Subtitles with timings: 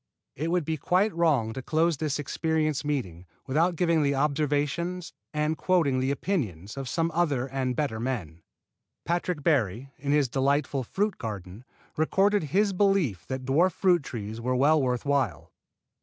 [0.35, 5.55] It would be quite wrong to close this experience meeting without giving the observations and
[5.55, 8.41] quoting the opinions of some other and better men.
[9.05, 11.65] Patrick Barry, in his delightful "Fruit Garden,"
[11.97, 15.51] recorded his belief that dwarf fruit trees were well worth while.